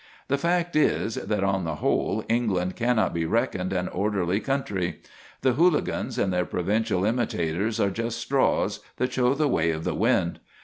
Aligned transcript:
The 0.29 0.37
fact 0.39 0.75
is, 0.75 1.13
that, 1.13 1.43
on 1.43 1.63
the 1.63 1.75
whole, 1.75 2.25
England 2.27 2.75
cannot 2.75 3.13
be 3.13 3.27
reckoned 3.27 3.71
an 3.71 3.87
orderly 3.87 4.39
country. 4.39 4.99
The 5.41 5.51
"hooligans" 5.53 6.17
and 6.17 6.33
their 6.33 6.43
provincial 6.47 7.05
imitators 7.05 7.79
are 7.79 7.91
just 7.91 8.17
straws 8.17 8.79
that 8.97 9.13
show 9.13 9.35
the 9.35 9.47
way 9.47 9.69
of 9.69 9.83
the 9.83 9.93
wind. 9.93 10.39